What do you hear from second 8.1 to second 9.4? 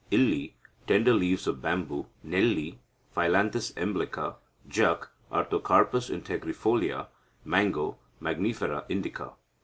(Mangifera indica).